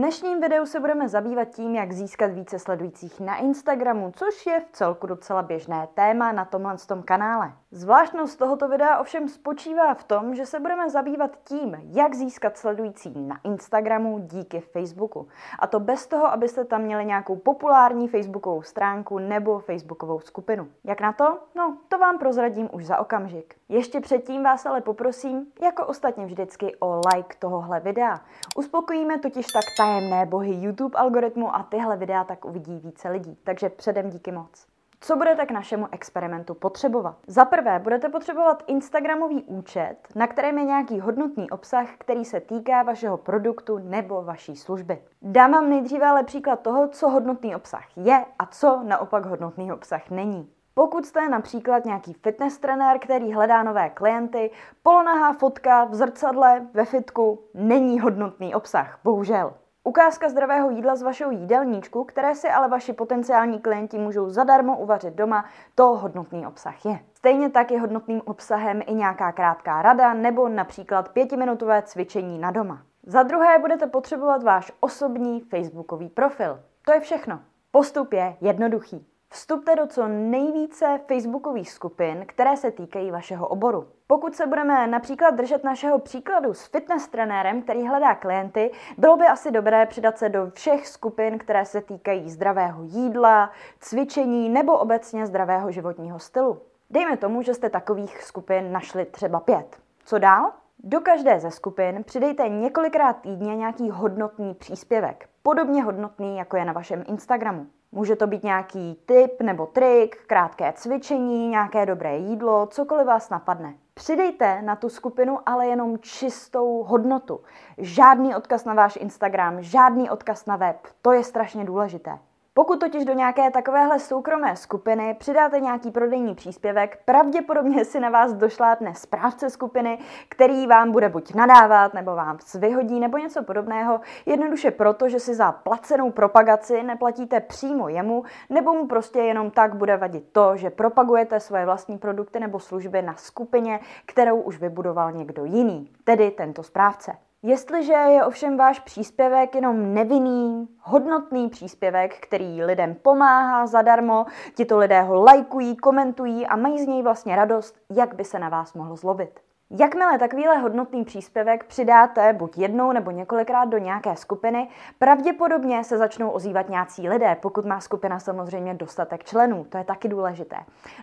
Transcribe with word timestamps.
Dnešním 0.00 0.40
videu 0.40 0.66
se 0.66 0.80
budeme 0.80 1.08
zabývat 1.08 1.44
tím, 1.44 1.74
jak 1.74 1.92
získat 1.92 2.30
více 2.30 2.58
sledujících 2.58 3.20
na 3.20 3.36
Instagramu, 3.36 4.12
což 4.16 4.46
je 4.46 4.60
v 4.60 4.72
celku 4.72 5.06
docela 5.06 5.42
běžné 5.42 5.88
téma 5.94 6.32
na 6.32 6.44
tomhle 6.44 6.76
tom 6.88 7.02
kanále. 7.02 7.52
Zvláštnost 7.70 8.38
tohoto 8.38 8.68
videa 8.68 8.98
ovšem 8.98 9.28
spočívá 9.28 9.94
v 9.94 10.04
tom, 10.04 10.34
že 10.34 10.46
se 10.46 10.60
budeme 10.60 10.90
zabývat 10.90 11.30
tím, 11.44 11.76
jak 11.84 12.14
získat 12.14 12.58
sledující 12.58 13.20
na 13.20 13.38
Instagramu 13.44 14.18
díky 14.18 14.60
Facebooku. 14.60 15.28
A 15.58 15.66
to 15.66 15.80
bez 15.80 16.06
toho, 16.06 16.26
abyste 16.26 16.64
tam 16.64 16.82
měli 16.82 17.04
nějakou 17.04 17.36
populární 17.36 18.08
Facebookovou 18.08 18.62
stránku 18.62 19.18
nebo 19.18 19.58
Facebookovou 19.58 20.20
skupinu. 20.20 20.68
Jak 20.84 21.00
na 21.00 21.12
to? 21.12 21.38
No, 21.54 21.76
to 21.88 21.98
vám 21.98 22.18
prozradím 22.18 22.68
už 22.72 22.86
za 22.86 22.98
okamžik. 22.98 23.54
Ještě 23.68 24.00
předtím 24.00 24.42
vás 24.42 24.66
ale 24.66 24.80
poprosím, 24.80 25.46
jako 25.62 25.86
ostatně 25.86 26.26
vždycky, 26.26 26.76
o 26.80 27.00
like 27.14 27.36
tohohle 27.38 27.80
videa. 27.80 28.20
Uspokojíme 28.56 29.18
totiž 29.18 29.46
tak 29.46 29.64
tajemné 29.90 30.26
bohy 30.26 30.54
YouTube 30.60 30.98
algoritmu 30.98 31.54
a 31.54 31.62
tyhle 31.62 31.96
videa 31.96 32.24
tak 32.24 32.44
uvidí 32.44 32.78
více 32.78 33.08
lidí. 33.08 33.38
Takže 33.44 33.68
předem 33.68 34.10
díky 34.10 34.32
moc. 34.32 34.66
Co 35.00 35.16
budete 35.16 35.46
k 35.46 35.50
našemu 35.50 35.86
experimentu 35.92 36.54
potřebovat? 36.54 37.16
Za 37.26 37.44
prvé 37.44 37.78
budete 37.78 38.08
potřebovat 38.08 38.62
Instagramový 38.66 39.42
účet, 39.42 39.96
na 40.14 40.26
kterém 40.26 40.58
je 40.58 40.64
nějaký 40.64 41.00
hodnotný 41.00 41.50
obsah, 41.50 41.88
který 41.98 42.24
se 42.24 42.40
týká 42.40 42.82
vašeho 42.82 43.16
produktu 43.16 43.78
nebo 43.78 44.22
vaší 44.22 44.56
služby. 44.56 45.02
Dám 45.22 45.52
vám 45.52 45.70
nejdříve 45.70 46.06
ale 46.06 46.22
příklad 46.22 46.60
toho, 46.60 46.88
co 46.88 47.08
hodnotný 47.08 47.56
obsah 47.56 47.84
je 47.96 48.24
a 48.38 48.46
co 48.46 48.80
naopak 48.82 49.26
hodnotný 49.26 49.72
obsah 49.72 50.10
není. 50.10 50.50
Pokud 50.74 51.06
jste 51.06 51.28
například 51.28 51.84
nějaký 51.84 52.12
fitness 52.12 52.58
trenér, 52.58 52.98
který 52.98 53.32
hledá 53.32 53.62
nové 53.62 53.90
klienty, 53.90 54.50
polonahá 54.82 55.32
fotka 55.32 55.84
v 55.84 55.94
zrcadle, 55.94 56.66
ve 56.74 56.84
fitku 56.84 57.44
není 57.54 58.00
hodnotný 58.00 58.54
obsah, 58.54 58.98
bohužel. 59.04 59.52
Ukázka 59.90 60.28
zdravého 60.28 60.70
jídla 60.70 60.96
z 60.96 61.02
vašeho 61.02 61.30
jídelníčku, 61.30 62.04
které 62.04 62.34
si 62.34 62.48
ale 62.48 62.68
vaši 62.68 62.92
potenciální 62.92 63.58
klienti 63.58 63.98
můžou 63.98 64.30
zadarmo 64.30 64.78
uvařit 64.78 65.14
doma, 65.14 65.44
to 65.74 65.84
hodnotný 65.84 66.46
obsah 66.46 66.86
je. 66.86 66.98
Stejně 67.14 67.50
tak 67.50 67.70
je 67.70 67.80
hodnotným 67.80 68.22
obsahem 68.24 68.82
i 68.86 68.94
nějaká 68.94 69.32
krátká 69.32 69.82
rada 69.82 70.14
nebo 70.14 70.48
například 70.48 71.08
pětiminutové 71.08 71.82
cvičení 71.82 72.38
na 72.38 72.50
doma. 72.50 72.82
Za 73.06 73.22
druhé 73.22 73.58
budete 73.58 73.86
potřebovat 73.86 74.42
váš 74.42 74.72
osobní 74.80 75.40
facebookový 75.40 76.08
profil. 76.08 76.60
To 76.84 76.92
je 76.92 77.00
všechno. 77.00 77.40
Postup 77.70 78.12
je 78.12 78.36
jednoduchý. 78.40 79.06
Vstupte 79.32 79.76
do 79.76 79.86
co 79.86 80.08
nejvíce 80.08 81.00
facebookových 81.06 81.70
skupin, 81.70 82.24
které 82.26 82.56
se 82.56 82.70
týkají 82.70 83.10
vašeho 83.10 83.48
oboru. 83.48 83.88
Pokud 84.06 84.34
se 84.34 84.46
budeme 84.46 84.86
například 84.86 85.30
držet 85.30 85.64
našeho 85.64 85.98
příkladu 85.98 86.54
s 86.54 86.66
fitness 86.66 87.08
trenérem, 87.08 87.62
který 87.62 87.86
hledá 87.86 88.14
klienty, 88.14 88.70
bylo 88.98 89.16
by 89.16 89.26
asi 89.26 89.50
dobré 89.50 89.86
přidat 89.86 90.18
se 90.18 90.28
do 90.28 90.50
všech 90.50 90.88
skupin, 90.88 91.38
které 91.38 91.64
se 91.64 91.80
týkají 91.80 92.30
zdravého 92.30 92.82
jídla, 92.82 93.50
cvičení 93.80 94.48
nebo 94.48 94.78
obecně 94.78 95.26
zdravého 95.26 95.72
životního 95.72 96.18
stylu. 96.18 96.60
Dejme 96.90 97.16
tomu, 97.16 97.42
že 97.42 97.54
jste 97.54 97.70
takových 97.70 98.22
skupin 98.22 98.72
našli 98.72 99.04
třeba 99.04 99.40
pět. 99.40 99.76
Co 100.04 100.18
dál? 100.18 100.52
Do 100.78 101.00
každé 101.00 101.40
ze 101.40 101.50
skupin 101.50 102.04
přidejte 102.04 102.48
několikrát 102.48 103.12
týdně 103.12 103.56
nějaký 103.56 103.90
hodnotný 103.90 104.54
příspěvek, 104.54 105.28
podobně 105.42 105.82
hodnotný, 105.82 106.36
jako 106.36 106.56
je 106.56 106.64
na 106.64 106.72
vašem 106.72 107.04
Instagramu. 107.08 107.66
Může 107.92 108.16
to 108.16 108.26
být 108.26 108.42
nějaký 108.42 109.02
tip 109.06 109.40
nebo 109.42 109.66
trik, 109.66 110.26
krátké 110.26 110.72
cvičení, 110.72 111.48
nějaké 111.48 111.86
dobré 111.86 112.16
jídlo, 112.16 112.66
cokoliv 112.66 113.06
vás 113.06 113.30
napadne. 113.30 113.74
Přidejte 113.94 114.62
na 114.62 114.76
tu 114.76 114.88
skupinu 114.88 115.38
ale 115.46 115.66
jenom 115.66 115.98
čistou 115.98 116.82
hodnotu. 116.82 117.40
Žádný 117.78 118.36
odkaz 118.36 118.64
na 118.64 118.74
váš 118.74 118.96
Instagram, 118.96 119.62
žádný 119.62 120.10
odkaz 120.10 120.46
na 120.46 120.56
web. 120.56 120.76
To 121.02 121.12
je 121.12 121.24
strašně 121.24 121.64
důležité. 121.64 122.18
Pokud 122.54 122.80
totiž 122.80 123.04
do 123.04 123.12
nějaké 123.12 123.50
takovéhle 123.50 123.98
soukromé 123.98 124.56
skupiny 124.56 125.16
přidáte 125.18 125.60
nějaký 125.60 125.90
prodejní 125.90 126.34
příspěvek, 126.34 127.02
pravděpodobně 127.04 127.84
si 127.84 128.00
na 128.00 128.10
vás 128.10 128.32
došlápne 128.32 128.94
správce 128.94 129.50
skupiny, 129.50 129.98
který 130.28 130.66
vám 130.66 130.92
bude 130.92 131.08
buď 131.08 131.34
nadávat, 131.34 131.94
nebo 131.94 132.14
vám 132.14 132.38
vyhodí, 132.58 133.00
nebo 133.00 133.18
něco 133.18 133.42
podobného, 133.42 134.00
jednoduše 134.26 134.70
proto, 134.70 135.08
že 135.08 135.20
si 135.20 135.34
za 135.34 135.52
placenou 135.52 136.10
propagaci 136.10 136.82
neplatíte 136.82 137.40
přímo 137.40 137.88
jemu, 137.88 138.24
nebo 138.50 138.72
mu 138.72 138.86
prostě 138.86 139.18
jenom 139.18 139.50
tak 139.50 139.74
bude 139.74 139.96
vadit 139.96 140.32
to, 140.32 140.56
že 140.56 140.70
propagujete 140.70 141.40
svoje 141.40 141.64
vlastní 141.64 141.98
produkty 141.98 142.40
nebo 142.40 142.58
služby 142.58 143.02
na 143.02 143.14
skupině, 143.16 143.80
kterou 144.06 144.40
už 144.40 144.58
vybudoval 144.58 145.12
někdo 145.12 145.44
jiný, 145.44 145.90
tedy 146.04 146.30
tento 146.30 146.62
správce. 146.62 147.29
Jestliže 147.42 147.92
je 147.92 148.24
ovšem 148.24 148.56
váš 148.56 148.80
příspěvek 148.80 149.54
jenom 149.54 149.94
nevinný, 149.94 150.68
hodnotný 150.80 151.48
příspěvek, 151.48 152.20
který 152.20 152.64
lidem 152.64 152.94
pomáhá 152.94 153.66
zadarmo, 153.66 154.26
tito 154.54 154.78
lidé 154.78 155.02
ho 155.02 155.14
lajkují, 155.14 155.76
komentují 155.76 156.46
a 156.46 156.56
mají 156.56 156.78
z 156.78 156.86
něj 156.86 157.02
vlastně 157.02 157.36
radost, 157.36 157.76
jak 157.90 158.14
by 158.14 158.24
se 158.24 158.38
na 158.38 158.48
vás 158.48 158.74
mohlo 158.74 158.96
zlobit. 158.96 159.40
Jakmile 159.78 160.18
takovýhle 160.18 160.58
hodnotný 160.58 161.04
příspěvek 161.04 161.64
přidáte 161.64 162.32
buď 162.32 162.58
jednou 162.58 162.92
nebo 162.92 163.10
několikrát 163.10 163.64
do 163.64 163.78
nějaké 163.78 164.16
skupiny, 164.16 164.68
pravděpodobně 164.98 165.84
se 165.84 165.98
začnou 165.98 166.30
ozývat 166.30 166.68
nějací 166.68 167.08
lidé, 167.08 167.36
pokud 167.40 167.64
má 167.64 167.80
skupina 167.80 168.20
samozřejmě 168.20 168.74
dostatek 168.74 169.24
členů, 169.24 169.64
to 169.64 169.78
je 169.78 169.84
taky 169.84 170.08
důležité. 170.08 170.56